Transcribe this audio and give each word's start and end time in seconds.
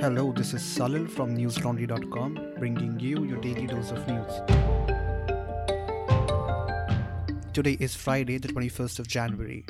Hello, 0.00 0.32
this 0.32 0.54
is 0.54 0.62
Salil 0.62 1.10
from 1.10 1.36
newslaundry.com 1.36 2.54
bringing 2.58 2.98
you 2.98 3.24
your 3.24 3.36
daily 3.36 3.66
dose 3.66 3.90
of 3.90 4.08
news. 4.08 4.32
Today 7.52 7.76
is 7.78 7.94
Friday, 7.94 8.38
the 8.38 8.48
21st 8.48 8.98
of 8.98 9.06
January. 9.06 9.66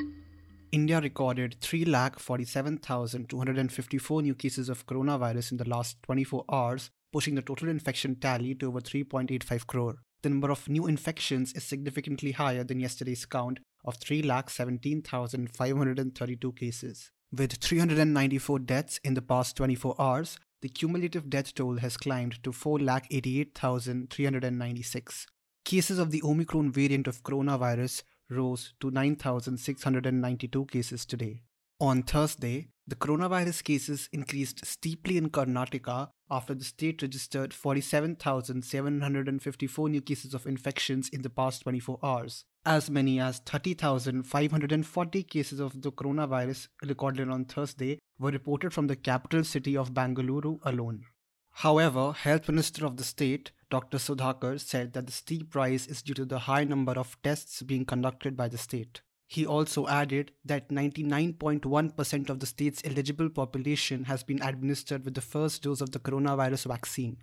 India 0.71 1.01
recorded 1.01 1.57
3,47,254 1.59 4.23
new 4.23 4.33
cases 4.33 4.69
of 4.69 4.87
coronavirus 4.87 5.51
in 5.51 5.57
the 5.57 5.67
last 5.67 6.01
24 6.03 6.45
hours, 6.49 6.89
pushing 7.11 7.35
the 7.35 7.41
total 7.41 7.67
infection 7.67 8.15
tally 8.15 8.55
to 8.55 8.69
over 8.69 8.79
3.85 8.79 9.67
crore. 9.67 9.97
The 10.21 10.29
number 10.29 10.49
of 10.49 10.69
new 10.69 10.87
infections 10.87 11.51
is 11.51 11.65
significantly 11.65 12.31
higher 12.31 12.63
than 12.63 12.79
yesterday's 12.79 13.25
count 13.25 13.59
of 13.83 13.99
3,17,532 13.99 16.55
cases. 16.55 17.11
With 17.33 17.53
394 17.53 18.59
deaths 18.59 18.99
in 19.05 19.13
the 19.13 19.21
past 19.21 19.55
24 19.55 19.95
hours, 19.97 20.37
the 20.61 20.67
cumulative 20.67 21.29
death 21.29 21.55
toll 21.55 21.77
has 21.77 21.95
climbed 21.95 22.43
to 22.43 22.51
4,88,396. 22.51 25.27
Cases 25.63 25.97
of 25.97 26.11
the 26.11 26.21
Omicron 26.23 26.73
variant 26.73 27.07
of 27.07 27.23
coronavirus 27.23 28.03
rose 28.29 28.73
to 28.81 28.91
9,692 28.91 30.65
cases 30.65 31.05
today. 31.05 31.43
On 31.79 32.03
Thursday, 32.03 32.67
the 32.91 32.95
coronavirus 32.95 33.63
cases 33.63 34.07
increased 34.11 34.65
steeply 34.65 35.15
in 35.15 35.29
Karnataka 35.29 36.09
after 36.29 36.53
the 36.53 36.65
state 36.65 37.01
registered 37.01 37.53
47,754 37.53 39.87
new 39.87 40.01
cases 40.01 40.33
of 40.33 40.45
infections 40.45 41.07
in 41.07 41.21
the 41.21 41.29
past 41.29 41.61
24 41.61 41.99
hours. 42.03 42.43
As 42.65 42.89
many 42.89 43.21
as 43.21 43.39
30,540 43.39 45.23
cases 45.23 45.61
of 45.61 45.81
the 45.81 45.93
coronavirus 45.93 46.67
recorded 46.83 47.29
on 47.29 47.45
Thursday 47.45 47.97
were 48.19 48.31
reported 48.31 48.73
from 48.73 48.87
the 48.87 48.97
capital 48.97 49.45
city 49.45 49.77
of 49.77 49.93
Bangalore 49.93 50.59
alone. 50.63 51.05
However, 51.51 52.11
Health 52.11 52.49
Minister 52.49 52.85
of 52.85 52.97
the 52.97 53.05
state, 53.05 53.51
Dr. 53.69 53.99
Sudhakar, 53.99 54.59
said 54.59 54.91
that 54.91 55.05
the 55.05 55.13
steep 55.13 55.55
rise 55.55 55.87
is 55.87 56.01
due 56.01 56.15
to 56.15 56.25
the 56.25 56.39
high 56.39 56.65
number 56.65 56.99
of 56.99 57.15
tests 57.23 57.61
being 57.61 57.85
conducted 57.85 58.35
by 58.35 58.49
the 58.49 58.57
state. 58.57 58.99
He 59.31 59.45
also 59.45 59.87
added 59.87 60.33
that 60.43 60.67
99.1% 60.67 62.29
of 62.29 62.41
the 62.41 62.45
state's 62.45 62.81
eligible 62.83 63.29
population 63.29 64.03
has 64.03 64.23
been 64.23 64.41
administered 64.41 65.05
with 65.05 65.13
the 65.13 65.21
first 65.21 65.63
dose 65.63 65.79
of 65.79 65.91
the 65.91 65.99
coronavirus 65.99 66.65
vaccine. 66.65 67.15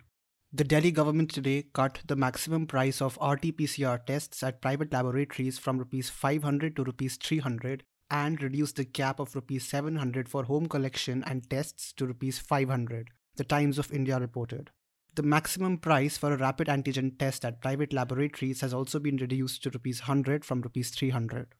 The 0.51 0.63
Delhi 0.63 0.89
government 0.89 1.29
today 1.29 1.65
cut 1.71 1.99
the 2.07 2.15
maximum 2.15 2.65
price 2.65 2.99
of 2.99 3.19
RT-PCR 3.21 4.07
tests 4.07 4.41
at 4.41 4.59
private 4.59 4.91
laboratories 4.91 5.59
from 5.59 5.77
rupees 5.77 6.09
500 6.09 6.75
to 6.77 6.83
rupees 6.83 7.15
300 7.17 7.83
and 8.09 8.41
reduced 8.41 8.77
the 8.77 8.85
cap 8.85 9.19
of 9.19 9.35
rupees 9.35 9.67
700 9.67 10.27
for 10.27 10.45
home 10.45 10.65
collection 10.65 11.23
and 11.27 11.47
tests 11.47 11.93
to 11.93 12.07
rupees 12.07 12.39
500, 12.39 13.11
the 13.35 13.43
Times 13.43 13.77
of 13.77 13.93
India 13.93 14.17
reported. 14.17 14.71
The 15.13 15.21
maximum 15.21 15.77
price 15.77 16.17
for 16.17 16.33
a 16.33 16.37
rapid 16.37 16.69
antigen 16.69 17.19
test 17.19 17.45
at 17.45 17.61
private 17.61 17.93
laboratories 17.93 18.61
has 18.61 18.73
also 18.73 18.97
been 18.97 19.17
reduced 19.17 19.61
to 19.61 19.69
rupees 19.69 20.01
100 20.01 20.43
from 20.43 20.61
rupees 20.61 20.89
300. 20.89 21.53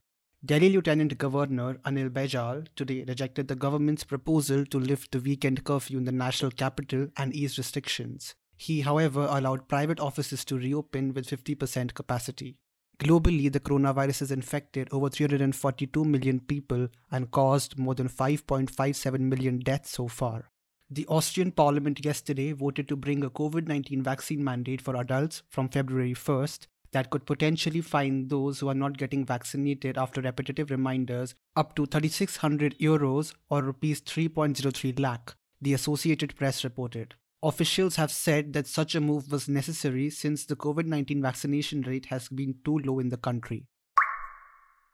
Delhi 0.45 0.69
Lieutenant 0.69 1.17
Governor 1.17 1.73
Anil 1.85 2.09
Baijal 2.09 2.65
today 2.77 3.03
rejected 3.05 3.49
the 3.49 3.57
government's 3.57 4.05
proposal 4.05 4.65
to 4.67 4.79
lift 4.79 5.11
the 5.11 5.19
weekend 5.19 5.65
curfew 5.65 5.97
in 5.97 6.05
the 6.05 6.13
national 6.13 6.51
capital 6.51 7.09
and 7.17 7.35
ease 7.35 7.57
restrictions. 7.57 8.35
He, 8.55 8.79
however, 8.79 9.27
allowed 9.29 9.67
private 9.67 9.99
offices 9.99 10.45
to 10.45 10.57
reopen 10.57 11.13
with 11.13 11.27
50% 11.27 11.93
capacity. 11.93 12.55
Globally, 12.99 13.51
the 13.51 13.59
coronavirus 13.59 14.19
has 14.19 14.31
infected 14.31 14.87
over 14.93 15.09
342 15.09 16.05
million 16.05 16.39
people 16.39 16.87
and 17.11 17.31
caused 17.31 17.77
more 17.77 17.93
than 17.93 18.07
5.57 18.07 19.19
million 19.19 19.59
deaths 19.59 19.89
so 19.89 20.07
far. 20.07 20.51
The 20.89 21.05
Austrian 21.07 21.51
parliament 21.51 22.05
yesterday 22.05 22.53
voted 22.53 22.87
to 22.87 22.95
bring 22.95 23.25
a 23.25 23.29
COVID 23.29 23.67
19 23.67 24.03
vaccine 24.03 24.41
mandate 24.41 24.81
for 24.81 24.95
adults 24.95 25.43
from 25.49 25.67
February 25.67 26.14
1st 26.14 26.67
that 26.92 27.10
could 27.10 27.26
potentially 27.26 27.82
fine 27.82 28.27
those 28.27 28.60
who 28.60 28.70
are 28.70 28.76
not 28.76 28.98
getting 28.98 29.26
vaccinated 29.26 29.98
after 29.98 30.22
repetitive 30.22 30.72
reminders 30.72 31.36
up 31.55 31.76
to 31.76 31.86
3600 31.86 32.77
euros 32.80 33.33
or 33.50 33.61
rupees 33.61 34.02
3.03 34.02 35.00
lakh, 35.00 35.36
the 35.61 35.73
Associated 35.73 36.36
Press 36.36 36.64
reported. 36.64 37.16
Officials 37.42 37.95
have 37.95 38.11
said 38.11 38.52
that 38.52 38.67
such 38.67 38.95
a 38.95 39.02
move 39.02 39.32
was 39.32 39.48
necessary 39.48 40.10
since 40.10 40.45
the 40.45 40.58
COVID 40.58 40.86
19 40.86 41.22
vaccination 41.22 41.82
rate 41.83 42.08
has 42.08 42.27
been 42.27 42.55
too 42.66 42.80
low 42.80 43.00
in 43.00 43.10
the 43.10 43.17
country. 43.17 43.66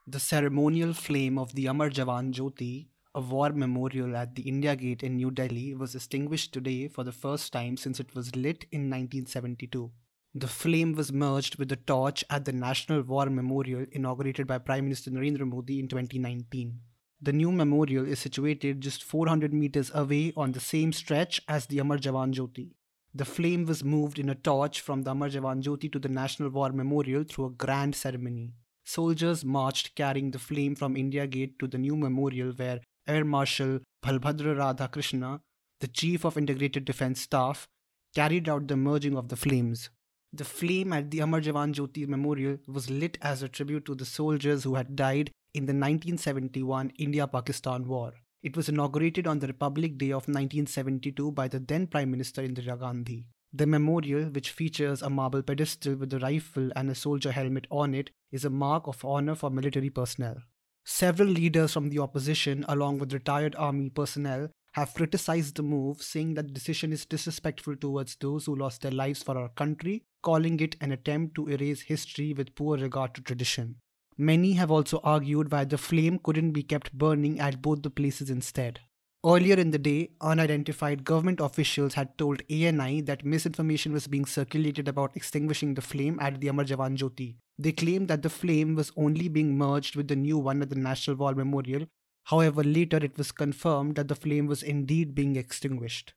The 0.06 0.20
ceremonial 0.20 0.92
flame 0.92 1.38
of 1.38 1.54
the 1.56 1.66
Amar 1.66 1.90
Jawan 1.90 2.32
Jyoti, 2.32 2.86
a 3.16 3.20
war 3.20 3.50
memorial 3.50 4.14
at 4.14 4.36
the 4.36 4.42
India 4.42 4.76
Gate 4.76 5.02
in 5.02 5.16
New 5.16 5.32
Delhi, 5.32 5.74
was 5.74 5.96
extinguished 5.96 6.52
today 6.52 6.86
for 6.86 7.02
the 7.02 7.10
first 7.10 7.52
time 7.52 7.76
since 7.76 7.98
it 7.98 8.14
was 8.14 8.36
lit 8.36 8.66
in 8.70 8.82
1972. 8.82 9.90
The 10.38 10.48
flame 10.48 10.92
was 10.92 11.14
merged 11.14 11.56
with 11.56 11.70
the 11.70 11.76
torch 11.76 12.22
at 12.28 12.44
the 12.44 12.52
National 12.52 13.00
War 13.00 13.30
Memorial 13.30 13.86
inaugurated 13.90 14.46
by 14.46 14.58
Prime 14.58 14.84
Minister 14.84 15.10
Narendra 15.10 15.48
Modi 15.48 15.80
in 15.80 15.88
2019. 15.88 16.78
The 17.22 17.32
new 17.32 17.50
memorial 17.50 18.06
is 18.06 18.18
situated 18.18 18.82
just 18.82 19.02
400 19.02 19.54
meters 19.54 19.90
away 19.94 20.34
on 20.36 20.52
the 20.52 20.60
same 20.60 20.92
stretch 20.92 21.40
as 21.48 21.64
the 21.64 21.78
Amar 21.78 21.96
Jawan 21.96 22.34
Jyoti. 22.34 22.72
The 23.14 23.24
flame 23.24 23.64
was 23.64 23.82
moved 23.82 24.18
in 24.18 24.28
a 24.28 24.34
torch 24.34 24.82
from 24.82 25.04
the 25.04 25.12
Amar 25.12 25.30
Jawan 25.30 25.62
Jyoti 25.62 25.90
to 25.90 25.98
the 25.98 26.10
National 26.10 26.50
War 26.50 26.70
Memorial 26.70 27.24
through 27.24 27.46
a 27.46 27.56
grand 27.64 27.94
ceremony. 27.94 28.52
Soldiers 28.84 29.42
marched 29.42 29.94
carrying 29.94 30.32
the 30.32 30.38
flame 30.38 30.74
from 30.74 30.98
India 30.98 31.26
Gate 31.26 31.58
to 31.60 31.66
the 31.66 31.78
new 31.78 31.96
memorial 31.96 32.52
where 32.52 32.80
Air 33.08 33.24
Marshal 33.24 33.78
Balbhadra 34.04 34.54
Radhakrishna, 34.54 35.40
the 35.80 35.88
Chief 35.88 36.26
of 36.26 36.36
Integrated 36.36 36.84
Defense 36.84 37.22
Staff, 37.22 37.66
carried 38.14 38.50
out 38.50 38.68
the 38.68 38.76
merging 38.76 39.16
of 39.16 39.30
the 39.30 39.36
flames. 39.36 39.88
The 40.36 40.44
flame 40.44 40.92
at 40.92 41.10
the 41.10 41.20
Amar 41.20 41.40
Jawan 41.40 41.72
Jyoti 41.72 42.06
Memorial 42.06 42.58
was 42.66 42.90
lit 42.90 43.16
as 43.22 43.42
a 43.42 43.48
tribute 43.48 43.86
to 43.86 43.94
the 43.94 44.04
soldiers 44.04 44.64
who 44.64 44.74
had 44.74 44.94
died 44.94 45.30
in 45.54 45.64
the 45.64 45.72
1971 45.72 46.92
India 46.98 47.26
Pakistan 47.26 47.88
War. 47.88 48.12
It 48.42 48.54
was 48.54 48.68
inaugurated 48.68 49.26
on 49.26 49.38
the 49.38 49.46
Republic 49.46 49.96
Day 49.96 50.10
of 50.10 50.28
1972 50.28 51.32
by 51.32 51.48
the 51.48 51.58
then 51.58 51.86
Prime 51.86 52.10
Minister 52.10 52.42
Indira 52.42 52.78
Gandhi. 52.78 53.24
The 53.54 53.66
memorial, 53.66 54.24
which 54.24 54.50
features 54.50 55.00
a 55.00 55.08
marble 55.08 55.40
pedestal 55.40 55.94
with 55.94 56.12
a 56.12 56.18
rifle 56.18 56.70
and 56.76 56.90
a 56.90 56.94
soldier 56.94 57.32
helmet 57.32 57.66
on 57.70 57.94
it, 57.94 58.10
is 58.30 58.44
a 58.44 58.50
mark 58.50 58.86
of 58.86 59.06
honor 59.06 59.36
for 59.36 59.48
military 59.48 59.88
personnel. 59.88 60.36
Several 60.84 61.28
leaders 61.28 61.72
from 61.72 61.88
the 61.88 62.00
opposition, 62.00 62.62
along 62.68 62.98
with 62.98 63.14
retired 63.14 63.56
army 63.56 63.88
personnel, 63.88 64.50
have 64.72 64.92
criticized 64.92 65.56
the 65.56 65.62
move, 65.62 66.02
saying 66.02 66.34
that 66.34 66.48
the 66.48 66.52
decision 66.52 66.92
is 66.92 67.06
disrespectful 67.06 67.74
towards 67.76 68.16
those 68.16 68.44
who 68.44 68.54
lost 68.54 68.82
their 68.82 68.92
lives 68.92 69.22
for 69.22 69.38
our 69.38 69.48
country, 69.48 70.04
calling 70.28 70.58
it 70.66 70.76
an 70.80 70.92
attempt 70.92 71.34
to 71.36 71.48
erase 71.48 71.82
history 71.92 72.32
with 72.32 72.54
poor 72.54 72.76
regard 72.78 73.14
to 73.14 73.22
tradition. 73.22 73.76
Many 74.18 74.52
have 74.54 74.70
also 74.70 75.00
argued 75.04 75.52
why 75.52 75.64
the 75.64 75.78
flame 75.78 76.18
couldn't 76.22 76.52
be 76.52 76.62
kept 76.62 76.92
burning 76.92 77.38
at 77.38 77.60
both 77.62 77.82
the 77.82 77.90
places 77.90 78.30
instead. 78.30 78.80
Earlier 79.24 79.56
in 79.56 79.72
the 79.72 79.78
day, 79.78 80.10
unidentified 80.20 81.04
government 81.04 81.40
officials 81.40 81.94
had 81.94 82.16
told 82.16 82.42
ANI 82.50 83.00
that 83.02 83.24
misinformation 83.24 83.92
was 83.92 84.06
being 84.06 84.24
circulated 84.24 84.88
about 84.88 85.16
extinguishing 85.16 85.74
the 85.74 85.82
flame 85.82 86.18
at 86.20 86.40
the 86.40 86.48
Amar 86.48 86.64
Jawan 86.64 86.96
Jyoti. 86.96 87.36
They 87.58 87.72
claimed 87.72 88.08
that 88.08 88.22
the 88.22 88.30
flame 88.30 88.74
was 88.74 88.92
only 88.96 89.28
being 89.28 89.56
merged 89.58 89.96
with 89.96 90.08
the 90.08 90.16
new 90.16 90.38
one 90.38 90.62
at 90.62 90.70
the 90.70 90.76
National 90.88 91.16
War 91.16 91.34
Memorial 91.34 91.86
However, 92.26 92.64
later 92.64 92.96
it 92.96 93.16
was 93.16 93.30
confirmed 93.30 93.94
that 93.94 94.08
the 94.08 94.16
flame 94.16 94.48
was 94.48 94.62
indeed 94.62 95.14
being 95.14 95.36
extinguished. 95.36 96.12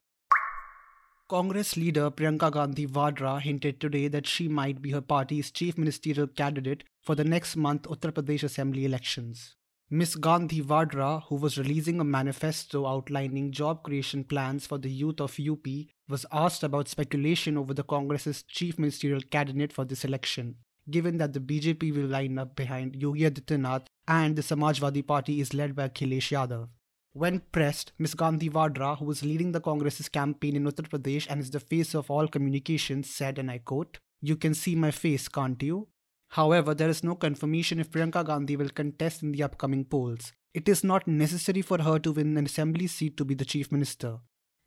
Congress 1.30 1.78
leader 1.78 2.10
Priyanka 2.10 2.52
Gandhi 2.52 2.88
Vadra 2.88 3.40
hinted 3.40 3.80
today 3.80 4.08
that 4.08 4.26
she 4.26 4.48
might 4.48 4.82
be 4.82 4.90
her 4.90 5.00
party's 5.00 5.52
chief 5.52 5.78
ministerial 5.78 6.26
candidate 6.26 6.84
for 7.04 7.14
the 7.14 7.24
next 7.24 7.56
month 7.56 7.84
Uttar 7.84 8.12
Pradesh 8.12 8.42
Assembly 8.42 8.84
elections. 8.84 9.56
Ms. 9.92 10.16
Gandhi 10.16 10.60
Vadra, 10.60 11.22
who 11.28 11.36
was 11.36 11.60
releasing 11.60 12.00
a 12.00 12.04
manifesto 12.04 12.88
outlining 12.88 13.52
job 13.52 13.84
creation 13.84 14.24
plans 14.24 14.66
for 14.66 14.80
the 14.80 14.90
youth 14.90 15.22
of 15.22 15.38
UP, 15.40 15.68
was 16.08 16.26
asked 16.32 16.64
about 16.64 16.88
speculation 16.88 17.60
over 17.60 17.76
the 17.76 17.84
Congress's 17.84 18.42
chief 18.42 18.80
ministerial 18.80 19.22
candidate 19.22 19.72
for 19.72 19.86
this 19.86 20.04
election 20.04 20.56
given 20.90 21.18
that 21.18 21.34
the 21.34 21.40
BJP 21.40 21.96
will 21.96 22.08
line 22.08 22.40
up 22.40 22.56
behind 22.56 22.96
Yogi 22.96 23.30
Adityanath 23.30 23.86
and 24.08 24.36
the 24.36 24.42
Samajwadi 24.42 25.06
Party 25.06 25.40
is 25.40 25.54
led 25.54 25.76
by 25.76 25.88
Akhilesh 25.88 26.32
Yadav. 26.32 26.70
When 27.14 27.42
pressed, 27.52 27.92
Ms. 27.98 28.14
Gandhi 28.14 28.50
Vadra, 28.50 28.98
who 28.98 29.06
was 29.06 29.24
leading 29.24 29.52
the 29.52 29.60
Congress's 29.60 30.10
campaign 30.10 30.56
in 30.56 30.66
Uttar 30.66 30.88
Pradesh 30.88 31.26
and 31.28 31.42
is 31.42 31.50
the 31.50 31.60
face 31.60 31.96
of 31.96 32.12
all 32.12 32.28
communications, 32.28 33.10
said, 33.10 33.40
and 33.40 33.50
I 33.50 33.58
quote, 33.58 33.98
You 34.22 34.36
can 34.36 34.54
see 34.54 34.76
my 34.76 34.92
face, 34.92 35.28
can't 35.28 35.62
you? 35.64 35.88
However, 36.30 36.76
there 36.76 36.90
is 36.90 37.04
no 37.04 37.16
confirmation 37.16 37.80
if 37.80 37.90
Priyanka 37.90 38.24
Gandhi 38.24 38.56
will 38.56 38.70
contest 38.70 39.24
in 39.24 39.32
the 39.32 39.42
upcoming 39.42 39.86
polls. 39.86 40.34
It 40.54 40.70
is 40.70 40.84
not 40.84 41.08
necessary 41.08 41.64
for 41.64 41.82
her 41.82 41.98
to 41.98 42.12
win 42.12 42.38
an 42.38 42.46
assembly 42.46 42.86
seat 42.86 43.18
to 43.18 43.26
be 43.26 43.34
the 43.34 43.46
chief 43.46 43.72
minister. 43.72 44.20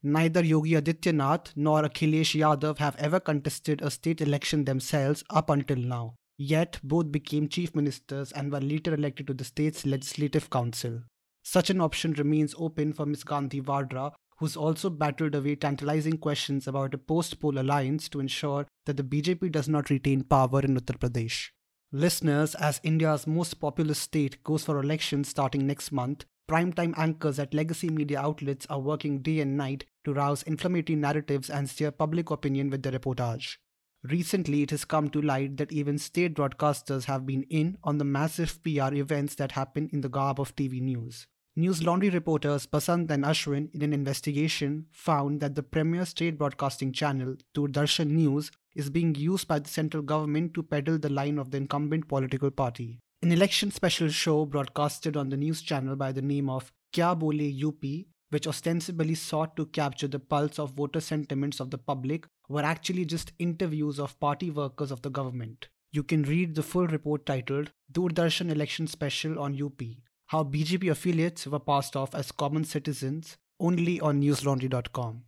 Neither 0.03 0.45
Yogi 0.45 0.73
Adityanath 0.73 1.53
nor 1.55 1.83
Akhilesh 1.83 2.35
Yadav 2.41 2.79
have 2.79 2.97
ever 2.97 3.21
contested 3.21 3.81
a 3.81 3.91
state 3.91 4.21
election 4.21 4.65
themselves 4.65 5.23
up 5.31 5.49
until 5.49 5.77
now. 5.77 6.15
Yet, 6.37 6.81
both 6.83 7.13
became 7.13 7.49
chief 7.49 7.73
ministers 7.77 8.33
and 8.33 8.51
were 8.51 8.61
later 8.61 8.95
elected 8.95 9.29
to 9.29 9.35
the 9.35 9.45
state's 9.45 9.87
legislative 9.87 10.51
council. 10.51 11.03
Such 11.43 11.71
an 11.71 11.81
option 11.81 12.13
remains 12.13 12.55
open 12.57 12.93
for 12.93 13.07
Ms. 13.07 13.25
Gandhi 13.25 13.61
Vadra, 13.61 14.13
who's 14.39 14.57
also 14.57 14.91
battled 14.91 15.35
away 15.35 15.55
tantalizing 15.57 16.19
questions 16.19 16.67
about 16.67 16.95
a 16.95 16.99
post 16.99 17.41
poll 17.41 17.59
alliance 17.59 18.09
to 18.09 18.21
ensure 18.21 18.67
that 18.87 18.97
the 18.97 19.05
BJP 19.05 19.53
does 19.53 19.69
not 19.69 19.91
retain 19.91 20.25
power 20.25 20.61
in 20.61 20.77
Uttar 20.77 20.99
Pradesh. 20.99 21.51
Listeners, 21.93 22.55
as 22.55 22.81
India's 22.83 23.27
most 23.27 23.61
populous 23.61 23.99
state 23.99 24.43
goes 24.43 24.65
for 24.65 24.81
elections 24.81 25.29
starting 25.29 25.67
next 25.67 25.93
month, 25.93 26.25
primetime 26.51 26.95
anchors 26.97 27.39
at 27.39 27.55
legacy 27.55 27.89
media 27.89 28.19
outlets 28.19 28.67
are 28.71 28.81
working 28.81 29.21
day 29.21 29.41
and 29.41 29.57
night 29.57 29.85
to 30.05 30.13
rouse 30.13 30.43
inflammatory 30.45 30.97
narratives 30.97 31.51
and 31.51 31.69
steer 31.69 31.91
public 31.91 32.31
opinion 32.31 32.71
with 32.71 32.83
their 32.83 32.93
reportage. 32.93 33.59
Recently, 34.05 34.63
it 34.63 34.71
has 34.71 34.85
come 34.85 35.11
to 35.11 35.23
light 35.23 35.59
that 35.59 35.71
even 35.71 35.97
state 35.97 36.35
broadcasters 36.35 37.05
have 37.05 37.25
been 37.25 37.45
in 37.45 37.79
on 37.85 37.99
the 37.99 38.05
massive 38.05 38.61
PR 38.65 38.93
events 38.95 39.37
that 39.37 39.53
happen 39.53 39.89
in 39.93 40.01
the 40.01 40.09
garb 40.09 40.41
of 40.41 40.57
TV 40.57 40.81
news. 40.81 41.29
News 41.55 41.85
Laundry 41.85 42.11
reporters 42.11 42.67
Basant 42.67 43.11
and 43.11 43.25
Ashwin, 43.25 43.73
in 43.73 43.83
an 43.83 43.93
investigation, 43.93 44.87
found 44.91 45.41
that 45.41 45.55
the 45.55 45.63
premier 45.63 46.05
state 46.05 46.37
broadcasting 46.37 46.93
channel, 46.93 47.37
Doordarshan 47.55 48.09
News, 48.09 48.51
is 48.75 48.91
being 48.91 49.15
used 49.15 49.47
by 49.47 49.61
the 49.61 49.69
central 49.69 50.03
government 50.03 50.55
to 50.55 50.63
peddle 50.63 50.99
the 50.99 51.11
line 51.11 51.39
of 51.39 51.51
the 51.51 51.59
incumbent 51.59 52.09
political 52.09 52.51
party. 52.51 52.99
An 53.23 53.31
election 53.31 53.71
special 53.71 54.09
show 54.09 54.47
broadcasted 54.47 55.17
on 55.17 55.29
the 55.29 55.37
news 55.37 55.63
channel 55.63 55.95
by 55.95 56.11
the 56.11 56.23
name 56.23 56.51
of 56.51 56.73
Kya 56.93 57.17
Bole 57.17 57.69
UP, 57.69 58.07
which 58.33 58.47
ostensibly 58.47 59.15
sought 59.15 59.55
to 59.57 59.67
capture 59.67 60.09
the 60.09 60.19
pulse 60.19 60.59
of 60.59 60.71
voter 60.71 61.01
sentiments 61.01 61.61
of 61.61 61.71
the 61.71 61.77
public, 61.77 62.27
were 62.49 62.63
actually 62.63 63.05
just 63.05 63.33
interviews 63.39 64.01
of 64.01 64.19
party 64.21 64.51
workers 64.51 64.91
of 64.91 65.03
the 65.03 65.11
government. 65.11 65.69
You 65.93 66.03
can 66.03 66.23
read 66.23 66.55
the 66.55 66.63
full 66.63 66.87
report 66.87 67.27
titled 67.27 67.73
Doordarshan 67.93 68.51
Election 68.51 68.87
Special 68.87 69.39
on 69.39 69.63
UP 69.63 69.83
How 70.29 70.45
BJP 70.45 70.91
Affiliates 70.91 71.47
Were 71.47 71.59
Passed 71.59 71.95
Off 71.95 72.15
as 72.15 72.33
Common 72.33 72.65
Citizens 72.65 73.37
only 73.61 74.01
on 74.01 74.23
newslaundry.com. 74.23 75.25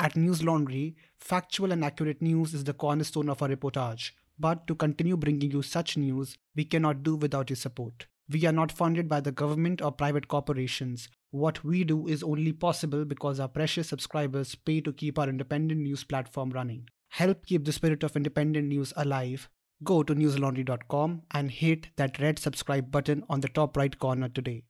At 0.00 0.14
Newslaundry, 0.14 0.96
factual 1.16 1.70
and 1.70 1.84
accurate 1.84 2.20
news 2.20 2.54
is 2.54 2.64
the 2.64 2.72
cornerstone 2.72 3.28
of 3.28 3.40
our 3.40 3.48
reportage. 3.48 4.10
But 4.36 4.66
to 4.66 4.74
continue 4.74 5.16
bringing 5.16 5.52
you 5.52 5.62
such 5.62 5.96
news, 5.96 6.36
we 6.56 6.64
cannot 6.64 7.04
do 7.04 7.14
without 7.14 7.50
your 7.50 7.56
support. 7.56 8.08
We 8.30 8.44
are 8.44 8.52
not 8.52 8.70
funded 8.70 9.08
by 9.08 9.20
the 9.20 9.32
government 9.32 9.80
or 9.80 9.90
private 9.90 10.28
corporations. 10.28 11.08
What 11.30 11.64
we 11.64 11.82
do 11.82 12.06
is 12.06 12.22
only 12.22 12.52
possible 12.52 13.06
because 13.06 13.40
our 13.40 13.48
precious 13.48 13.88
subscribers 13.88 14.54
pay 14.54 14.82
to 14.82 14.92
keep 14.92 15.18
our 15.18 15.28
independent 15.28 15.80
news 15.80 16.04
platform 16.04 16.50
running. 16.50 16.88
Help 17.08 17.46
keep 17.46 17.64
the 17.64 17.72
spirit 17.72 18.02
of 18.02 18.16
independent 18.16 18.68
news 18.68 18.92
alive. 18.96 19.48
Go 19.82 20.02
to 20.02 20.14
newslaundry.com 20.14 21.22
and 21.30 21.50
hit 21.50 21.88
that 21.96 22.18
red 22.18 22.38
subscribe 22.38 22.90
button 22.90 23.24
on 23.30 23.40
the 23.40 23.48
top 23.48 23.78
right 23.78 23.98
corner 23.98 24.28
today. 24.28 24.64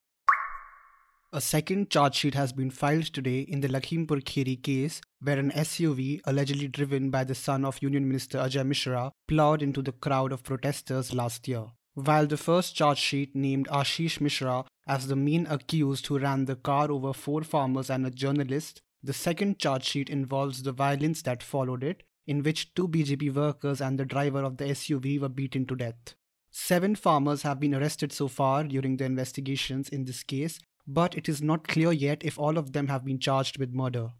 A 1.32 1.40
second 1.40 1.90
charge 1.90 2.14
sheet 2.14 2.34
has 2.34 2.52
been 2.52 2.70
filed 2.70 3.06
today 3.06 3.40
in 3.40 3.61
the 3.61 3.69
Lakhimpur 3.69 4.22
Kheri 4.22 4.62
case, 4.62 5.00
where 5.20 5.38
an 5.38 5.50
SUV, 5.50 6.20
allegedly 6.25 6.69
driven 6.69 7.11
by 7.11 7.25
the 7.25 7.34
son 7.34 7.64
of 7.64 7.82
Union 7.82 8.06
Minister 8.06 8.38
Ajay 8.38 8.64
Mishra, 8.64 9.12
plowed 9.26 9.62
into 9.62 9.82
the 9.82 9.93
crowd 9.93 10.32
of 10.32 10.43
protesters 10.44 11.12
last 11.12 11.46
year. 11.49 11.66
While 12.05 12.29
the 12.29 12.37
first 12.37 12.77
charge 12.77 12.99
sheet 12.99 13.35
named 13.35 13.67
Ashish 13.73 14.21
Mishra 14.21 14.65
as 14.87 15.09
the 15.09 15.17
main 15.17 15.49
accused 15.49 16.06
who 16.06 16.21
ran 16.21 16.45
the 16.45 16.55
car 16.55 16.93
over 16.93 17.12
four 17.12 17.43
farmers 17.43 17.91
and 17.91 18.06
a 18.06 18.11
journalist, 18.12 18.81
the 19.03 19.12
second 19.12 19.59
charge 19.59 19.85
sheet 19.85 20.09
involves 20.09 20.62
the 20.62 20.71
violence 20.71 21.23
that 21.23 21.43
followed 21.43 21.83
it, 21.83 22.05
in 22.25 22.45
which 22.45 22.73
two 22.75 22.87
BJP 22.87 23.35
workers 23.35 23.81
and 23.81 23.99
the 23.99 24.05
driver 24.05 24.45
of 24.45 24.59
the 24.59 24.67
SUV 24.67 25.21
were 25.21 25.29
beaten 25.29 25.67
to 25.67 25.75
death. 25.75 26.15
Seven 26.53 26.95
farmers 26.95 27.43
have 27.43 27.59
been 27.59 27.75
arrested 27.75 28.12
so 28.12 28.29
far 28.29 28.62
during 28.62 28.97
the 28.97 29.05
investigations 29.05 29.89
in 29.89 30.05
this 30.05 30.23
case, 30.23 30.61
but 30.87 31.17
it 31.17 31.29
is 31.29 31.43
not 31.43 31.67
clear 31.67 31.91
yet 31.91 32.23
if 32.25 32.39
all 32.39 32.59
of 32.59 32.75
them 32.75 32.87
have 32.87 33.05
been 33.05 33.19
charged 33.19 33.59
with 33.59 33.75
murder. 33.75 34.12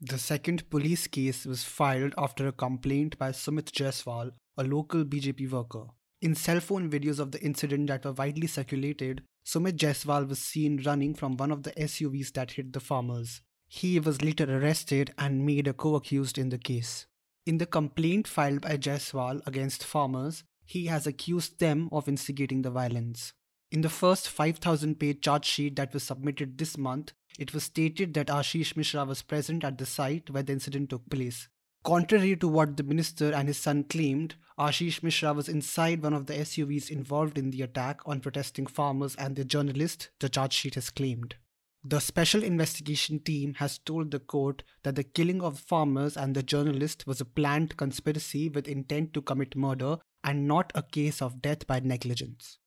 The 0.00 0.18
second 0.18 0.70
police 0.70 1.06
case 1.06 1.44
was 1.44 1.64
filed 1.64 2.14
after 2.16 2.48
a 2.48 2.52
complaint 2.52 3.18
by 3.18 3.32
Sumit 3.32 3.72
Jaiswal, 3.72 4.30
a 4.56 4.64
local 4.64 5.04
BJP 5.04 5.50
worker. 5.50 5.88
In 6.22 6.34
cell 6.34 6.60
phone 6.60 6.90
videos 6.90 7.18
of 7.18 7.32
the 7.32 7.42
incident 7.42 7.88
that 7.88 8.04
were 8.04 8.12
widely 8.12 8.46
circulated, 8.46 9.22
Sumit 9.44 9.76
Jaiswal 9.76 10.26
was 10.26 10.38
seen 10.38 10.82
running 10.82 11.14
from 11.14 11.36
one 11.36 11.52
of 11.52 11.62
the 11.62 11.72
SUVs 11.72 12.32
that 12.32 12.52
hit 12.52 12.72
the 12.72 12.80
farmers. 12.80 13.42
He 13.68 14.00
was 14.00 14.22
later 14.22 14.44
arrested 14.44 15.12
and 15.18 15.44
made 15.44 15.68
a 15.68 15.74
co 15.74 15.94
accused 15.94 16.38
in 16.38 16.48
the 16.48 16.58
case. 16.58 17.06
In 17.44 17.58
the 17.58 17.66
complaint 17.66 18.26
filed 18.26 18.62
by 18.62 18.76
Jaiswal 18.78 19.46
against 19.46 19.84
farmers, 19.84 20.42
he 20.64 20.86
has 20.86 21.06
accused 21.06 21.60
them 21.60 21.88
of 21.92 22.08
instigating 22.08 22.62
the 22.62 22.70
violence. 22.70 23.34
In 23.70 23.82
the 23.82 23.88
first 23.88 24.28
5000 24.28 24.98
page 24.98 25.20
charge 25.20 25.44
sheet 25.44 25.76
that 25.76 25.92
was 25.92 26.02
submitted 26.02 26.56
this 26.56 26.78
month, 26.78 27.12
it 27.38 27.52
was 27.52 27.64
stated 27.64 28.14
that 28.14 28.28
Ashish 28.28 28.76
Mishra 28.76 29.04
was 29.04 29.22
present 29.22 29.64
at 29.64 29.76
the 29.76 29.86
site 29.86 30.30
where 30.30 30.42
the 30.42 30.54
incident 30.54 30.90
took 30.90 31.08
place. 31.10 31.48
Contrary 31.86 32.34
to 32.34 32.48
what 32.48 32.76
the 32.76 32.82
minister 32.82 33.32
and 33.32 33.46
his 33.46 33.58
son 33.58 33.84
claimed, 33.84 34.34
Ashish 34.58 35.04
Mishra 35.04 35.32
was 35.32 35.48
inside 35.48 36.02
one 36.02 36.14
of 36.14 36.26
the 36.26 36.34
SUVs 36.34 36.90
involved 36.90 37.38
in 37.38 37.52
the 37.52 37.62
attack 37.62 38.00
on 38.04 38.18
protesting 38.18 38.66
farmers 38.66 39.14
and 39.14 39.36
the 39.36 39.44
journalist, 39.44 40.10
the 40.18 40.28
charge 40.28 40.52
sheet 40.52 40.74
has 40.74 40.90
claimed. 40.90 41.36
The 41.84 42.00
special 42.00 42.42
investigation 42.42 43.20
team 43.20 43.54
has 43.58 43.78
told 43.78 44.10
the 44.10 44.18
court 44.18 44.64
that 44.82 44.96
the 44.96 45.04
killing 45.04 45.40
of 45.40 45.60
farmers 45.60 46.16
and 46.16 46.34
the 46.34 46.42
journalist 46.42 47.06
was 47.06 47.20
a 47.20 47.24
planned 47.24 47.76
conspiracy 47.76 48.48
with 48.48 48.66
intent 48.66 49.14
to 49.14 49.22
commit 49.22 49.54
murder 49.54 49.98
and 50.24 50.48
not 50.48 50.72
a 50.74 50.82
case 50.82 51.22
of 51.22 51.40
death 51.40 51.68
by 51.68 51.78
negligence. 51.78 52.58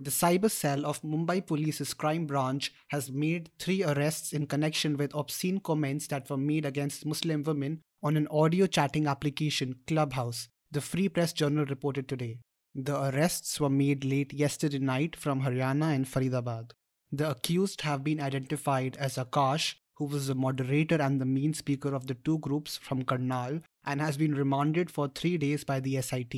The 0.00 0.10
cyber 0.10 0.50
cell 0.50 0.84
of 0.84 1.02
Mumbai 1.02 1.46
Police's 1.46 1.94
crime 1.94 2.26
branch 2.26 2.72
has 2.88 3.12
made 3.12 3.50
three 3.60 3.84
arrests 3.84 4.32
in 4.32 4.46
connection 4.46 4.96
with 4.96 5.14
obscene 5.14 5.60
comments 5.60 6.08
that 6.08 6.28
were 6.28 6.36
made 6.36 6.66
against 6.66 7.06
Muslim 7.06 7.44
women 7.44 7.80
on 8.02 8.16
an 8.16 8.26
audio 8.28 8.66
chatting 8.66 9.06
application, 9.06 9.76
Clubhouse, 9.86 10.48
the 10.72 10.80
Free 10.80 11.08
Press 11.08 11.32
Journal 11.32 11.64
reported 11.66 12.08
today. 12.08 12.38
The 12.74 13.00
arrests 13.00 13.60
were 13.60 13.70
made 13.70 14.04
late 14.04 14.32
yesterday 14.32 14.80
night 14.80 15.14
from 15.14 15.42
Haryana 15.42 15.94
and 15.94 16.06
Faridabad. 16.06 16.72
The 17.12 17.30
accused 17.30 17.82
have 17.82 18.02
been 18.02 18.20
identified 18.20 18.96
as 18.96 19.14
Akash, 19.14 19.76
who 19.94 20.06
was 20.06 20.26
the 20.26 20.34
moderator 20.34 21.00
and 21.00 21.20
the 21.20 21.24
main 21.24 21.54
speaker 21.54 21.94
of 21.94 22.08
the 22.08 22.14
two 22.14 22.40
groups 22.40 22.76
from 22.76 23.04
Karnal, 23.04 23.60
and 23.84 24.00
has 24.00 24.16
been 24.16 24.34
remanded 24.34 24.90
for 24.90 25.06
three 25.06 25.38
days 25.38 25.62
by 25.62 25.78
the 25.78 26.02
SIT. 26.02 26.34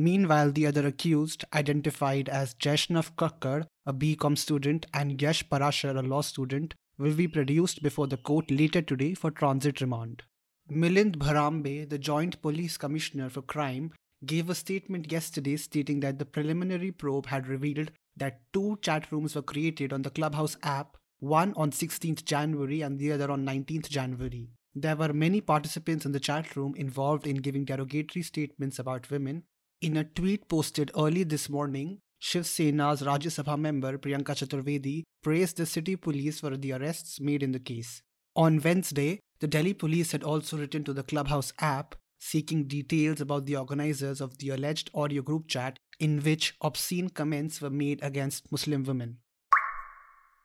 Meanwhile, 0.00 0.52
the 0.52 0.66
other 0.66 0.86
accused, 0.86 1.44
identified 1.52 2.30
as 2.30 2.54
Jaishnav 2.54 3.14
Kakkar, 3.16 3.66
a 3.84 3.92
BCom 3.92 4.38
student, 4.38 4.86
and 4.94 5.20
Yash 5.20 5.46
Parashar, 5.46 5.94
a 5.94 6.00
law 6.00 6.22
student, 6.22 6.74
will 6.96 7.12
be 7.12 7.28
produced 7.28 7.82
before 7.82 8.06
the 8.06 8.16
court 8.16 8.50
later 8.50 8.80
today 8.80 9.12
for 9.12 9.30
transit 9.30 9.82
remand. 9.82 10.22
Milind 10.70 11.18
Bharambe, 11.18 11.86
the 11.86 11.98
Joint 11.98 12.40
Police 12.40 12.78
Commissioner 12.78 13.28
for 13.28 13.42
Crime, 13.42 13.92
gave 14.24 14.48
a 14.48 14.54
statement 14.54 15.12
yesterday 15.12 15.58
stating 15.58 16.00
that 16.00 16.18
the 16.18 16.24
preliminary 16.24 16.92
probe 16.92 17.26
had 17.26 17.46
revealed 17.46 17.90
that 18.16 18.40
two 18.54 18.78
chat 18.80 19.12
rooms 19.12 19.34
were 19.34 19.42
created 19.42 19.92
on 19.92 20.00
the 20.00 20.08
Clubhouse 20.08 20.56
app, 20.62 20.96
one 21.18 21.52
on 21.58 21.72
16th 21.72 22.24
January 22.24 22.80
and 22.80 22.98
the 22.98 23.12
other 23.12 23.30
on 23.30 23.44
19th 23.44 23.90
January. 23.90 24.48
There 24.74 24.96
were 24.96 25.12
many 25.12 25.42
participants 25.42 26.06
in 26.06 26.12
the 26.12 26.20
chat 26.20 26.56
room 26.56 26.74
involved 26.74 27.26
in 27.26 27.36
giving 27.36 27.66
derogatory 27.66 28.22
statements 28.22 28.78
about 28.78 29.10
women, 29.10 29.42
in 29.80 29.96
a 29.96 30.04
tweet 30.04 30.46
posted 30.48 30.90
early 30.96 31.24
this 31.24 31.48
morning, 31.48 32.00
Shiv 32.18 32.46
Sena's 32.46 33.00
Rajya 33.00 33.30
Sabha 33.30 33.58
member 33.58 33.96
Priyanka 33.96 34.34
Chaturvedi 34.36 35.04
praised 35.22 35.56
the 35.56 35.64
city 35.64 35.96
police 35.96 36.40
for 36.40 36.54
the 36.56 36.72
arrests 36.72 37.18
made 37.18 37.42
in 37.42 37.52
the 37.52 37.58
case. 37.58 38.02
On 38.36 38.60
Wednesday, 38.60 39.20
the 39.40 39.46
Delhi 39.46 39.72
police 39.72 40.12
had 40.12 40.22
also 40.22 40.58
written 40.58 40.84
to 40.84 40.92
the 40.92 41.02
Clubhouse 41.02 41.52
app 41.60 41.94
seeking 42.18 42.64
details 42.64 43.22
about 43.22 43.46
the 43.46 43.56
organizers 43.56 44.20
of 44.20 44.36
the 44.36 44.50
alleged 44.50 44.90
audio 44.94 45.22
group 45.22 45.48
chat 45.48 45.78
in 45.98 46.20
which 46.20 46.54
obscene 46.60 47.08
comments 47.08 47.62
were 47.62 47.70
made 47.70 48.02
against 48.02 48.52
Muslim 48.52 48.84
women. 48.84 49.16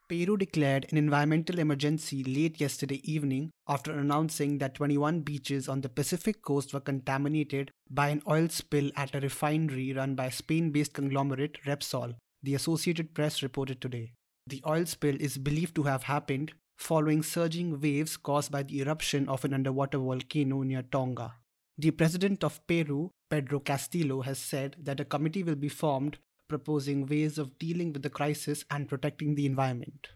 Peru 0.07 0.37
declared 0.37 0.85
an 0.91 0.97
environmental 0.97 1.57
emergency 1.57 2.23
late 2.23 2.61
yesterday 2.61 3.01
evening 3.03 3.49
after 3.67 3.91
announcing 3.91 4.59
that 4.59 4.75
21 4.75 5.21
beaches 5.21 5.67
on 5.67 5.81
the 5.81 5.89
Pacific 5.89 6.43
coast 6.43 6.73
were 6.73 6.79
contaminated 6.79 7.71
by 7.89 8.09
an 8.09 8.21
oil 8.29 8.47
spill 8.47 8.91
at 8.95 9.15
a 9.15 9.19
refinery 9.19 9.93
run 9.93 10.13
by 10.13 10.29
Spain 10.29 10.69
based 10.69 10.93
conglomerate 10.93 11.57
Repsol, 11.65 12.13
the 12.43 12.53
Associated 12.53 13.15
Press 13.15 13.41
reported 13.41 13.81
today. 13.81 14.13
The 14.45 14.61
oil 14.67 14.85
spill 14.85 15.19
is 15.19 15.39
believed 15.39 15.73
to 15.75 15.83
have 15.83 16.03
happened 16.03 16.53
following 16.77 17.23
surging 17.23 17.81
waves 17.81 18.15
caused 18.15 18.51
by 18.51 18.61
the 18.61 18.81
eruption 18.81 19.27
of 19.27 19.43
an 19.43 19.55
underwater 19.55 19.97
volcano 19.97 20.61
near 20.61 20.83
Tonga. 20.83 21.33
The 21.79 21.91
president 21.91 22.43
of 22.43 22.65
Peru, 22.67 23.09
Pedro 23.31 23.59
Castillo, 23.59 24.21
has 24.21 24.37
said 24.37 24.75
that 24.79 24.99
a 24.99 25.05
committee 25.05 25.43
will 25.43 25.55
be 25.55 25.69
formed 25.69 26.19
proposing 26.47 27.05
ways 27.05 27.37
of 27.37 27.57
dealing 27.59 27.93
with 27.93 28.03
the 28.03 28.09
crisis 28.09 28.65
and 28.69 28.89
protecting 28.89 29.35
the 29.35 29.45
environment. 29.45 30.09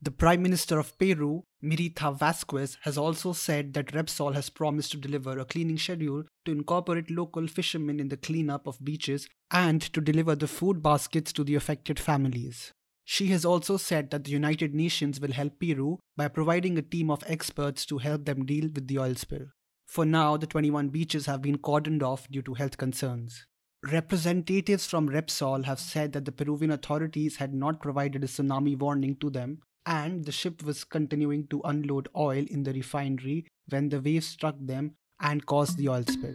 The 0.00 0.12
Prime 0.12 0.42
Minister 0.42 0.78
of 0.78 0.96
Peru, 0.96 1.42
Mirtha 1.60 2.16
Vasquez, 2.16 2.78
has 2.82 2.96
also 2.96 3.32
said 3.32 3.74
that 3.74 3.92
Repsol 3.92 4.34
has 4.34 4.48
promised 4.48 4.92
to 4.92 4.96
deliver 4.96 5.36
a 5.38 5.44
cleaning 5.44 5.76
schedule 5.76 6.22
to 6.44 6.52
incorporate 6.52 7.10
local 7.10 7.48
fishermen 7.48 7.98
in 7.98 8.08
the 8.08 8.16
cleanup 8.16 8.68
of 8.68 8.84
beaches 8.84 9.28
and 9.50 9.82
to 9.82 10.00
deliver 10.00 10.36
the 10.36 10.46
food 10.46 10.84
baskets 10.84 11.32
to 11.32 11.42
the 11.42 11.56
affected 11.56 11.98
families. 11.98 12.72
She 13.04 13.26
has 13.28 13.44
also 13.44 13.76
said 13.76 14.10
that 14.10 14.22
the 14.22 14.30
United 14.30 14.72
Nations 14.72 15.18
will 15.18 15.32
help 15.32 15.58
Peru 15.58 15.98
by 16.16 16.28
providing 16.28 16.78
a 16.78 16.82
team 16.82 17.10
of 17.10 17.24
experts 17.26 17.84
to 17.86 17.98
help 17.98 18.24
them 18.24 18.46
deal 18.46 18.68
with 18.72 18.86
the 18.86 19.00
oil 19.00 19.16
spill. 19.16 19.46
For 19.86 20.04
now, 20.04 20.36
the 20.36 20.46
21 20.46 20.90
beaches 20.90 21.26
have 21.26 21.42
been 21.42 21.58
cordoned 21.58 22.02
off 22.02 22.28
due 22.28 22.42
to 22.42 22.54
health 22.54 22.76
concerns. 22.76 23.46
Representatives 23.86 24.86
from 24.86 25.08
Repsol 25.08 25.64
have 25.64 25.78
said 25.78 26.12
that 26.12 26.24
the 26.24 26.32
Peruvian 26.32 26.72
authorities 26.72 27.36
had 27.36 27.54
not 27.54 27.80
provided 27.80 28.24
a 28.24 28.26
tsunami 28.26 28.76
warning 28.76 29.14
to 29.20 29.30
them 29.30 29.60
and 29.86 30.24
the 30.24 30.32
ship 30.32 30.64
was 30.64 30.82
continuing 30.82 31.46
to 31.46 31.60
unload 31.64 32.08
oil 32.16 32.44
in 32.50 32.64
the 32.64 32.72
refinery 32.72 33.46
when 33.68 33.88
the 33.88 34.00
waves 34.00 34.26
struck 34.26 34.56
them 34.58 34.96
and 35.20 35.46
caused 35.46 35.76
the 35.76 35.88
oil 35.88 36.02
spill. 36.08 36.34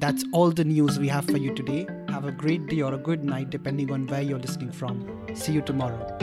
That's 0.00 0.24
all 0.32 0.50
the 0.50 0.64
news 0.64 0.98
we 0.98 1.06
have 1.06 1.26
for 1.26 1.36
you 1.36 1.54
today. 1.54 1.86
Have 2.08 2.24
a 2.24 2.32
great 2.32 2.66
day 2.66 2.82
or 2.82 2.92
a 2.92 2.98
good 2.98 3.22
night 3.22 3.50
depending 3.50 3.92
on 3.92 4.08
where 4.08 4.22
you're 4.22 4.40
listening 4.40 4.72
from. 4.72 5.28
See 5.34 5.52
you 5.52 5.62
tomorrow. 5.62 6.18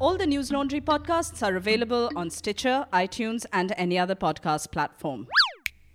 All 0.00 0.16
the 0.16 0.26
News 0.26 0.50
Laundry 0.50 0.80
podcasts 0.80 1.46
are 1.46 1.56
available 1.56 2.08
on 2.16 2.30
Stitcher, 2.30 2.86
iTunes, 2.92 3.44
and 3.52 3.74
any 3.76 3.98
other 3.98 4.14
podcast 4.14 4.70
platform. 4.70 5.26